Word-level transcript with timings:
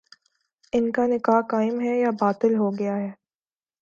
ان 0.73 0.91
کا 0.91 1.05
نکاح 1.07 1.41
قائم 1.49 1.79
ہے 1.81 1.97
یا 1.97 2.09
باطل 2.21 2.55
ہو 2.55 2.69
گیا 2.79 2.95
ہے 2.97 3.09